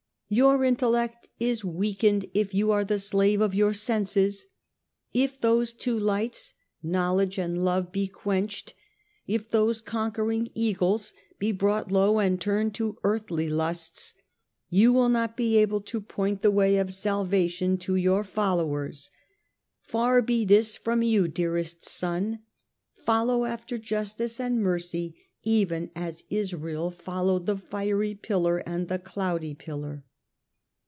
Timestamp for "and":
7.37-7.65, 12.19-12.39, 24.39-24.63, 28.59-28.87